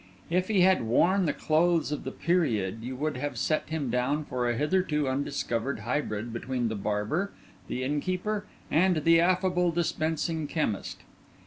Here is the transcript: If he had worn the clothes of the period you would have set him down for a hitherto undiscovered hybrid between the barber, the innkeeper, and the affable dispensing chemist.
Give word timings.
If 0.31 0.47
he 0.47 0.61
had 0.61 0.81
worn 0.81 1.25
the 1.27 1.31
clothes 1.33 1.91
of 1.91 2.05
the 2.05 2.11
period 2.11 2.81
you 2.81 2.95
would 2.95 3.17
have 3.17 3.37
set 3.37 3.69
him 3.69 3.91
down 3.91 4.25
for 4.25 4.49
a 4.49 4.57
hitherto 4.57 5.07
undiscovered 5.07 5.81
hybrid 5.81 6.33
between 6.33 6.69
the 6.69 6.75
barber, 6.75 7.31
the 7.67 7.83
innkeeper, 7.83 8.45
and 8.71 8.97
the 9.03 9.19
affable 9.19 9.69
dispensing 9.69 10.47
chemist. 10.47 11.01